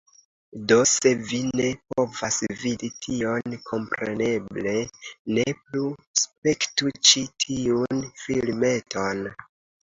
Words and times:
Do, 0.69 0.75
se 0.91 1.09
vi 1.31 1.41
ne 1.57 1.65
povas 1.91 2.37
vidi 2.61 2.89
tion, 3.07 3.53
kompreneble, 3.71 4.73
ne 5.39 5.45
plu 5.67 5.85
spektu 6.23 6.95
ĉi 7.11 7.23
tiun 7.45 8.03
filmeton. 8.25 9.23